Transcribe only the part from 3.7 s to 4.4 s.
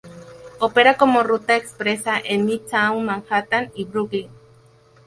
y Brooklyn.